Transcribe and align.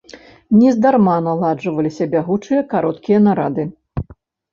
Нездарма 0.59 1.17
наладжваліся 1.25 2.07
бягучыя 2.13 2.61
кароткія 2.73 3.19
нарады. 3.27 3.67